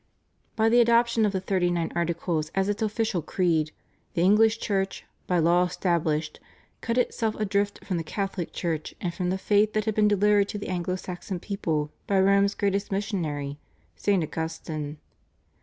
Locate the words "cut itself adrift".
6.81-7.85